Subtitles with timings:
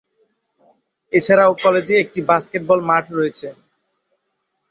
[1.13, 3.47] এছাড়াও কলেজে একটি বাস্কেটবল মাঠ রয়েছে।